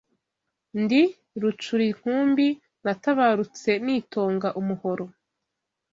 [0.81, 1.01] Ndi
[1.41, 2.47] Rucurinkumbi
[2.83, 5.05] natabarutse nitonga umuhoro